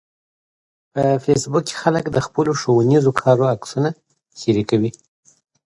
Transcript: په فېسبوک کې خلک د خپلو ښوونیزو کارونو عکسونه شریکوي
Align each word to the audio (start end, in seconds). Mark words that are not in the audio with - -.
په 0.93 1.03
فېسبوک 1.23 1.63
کې 1.67 1.75
خلک 1.81 2.05
د 2.11 2.17
خپلو 2.25 2.51
ښوونیزو 2.61 3.11
کارونو 3.21 3.51
عکسونه 3.55 3.89
شریکوي 4.41 4.91